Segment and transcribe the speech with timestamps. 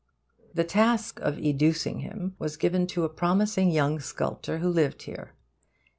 [0.55, 5.33] The task of educing him was given to a promising young sculptor who lived here.